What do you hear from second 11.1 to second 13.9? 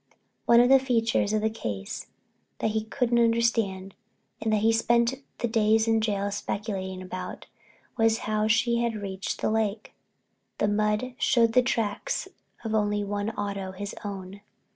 showed the tracks of only one auto,